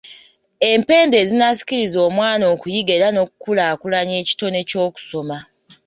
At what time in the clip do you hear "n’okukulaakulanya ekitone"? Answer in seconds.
3.11-4.59